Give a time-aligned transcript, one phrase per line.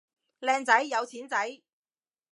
[0.39, 1.61] 靚仔有錢仔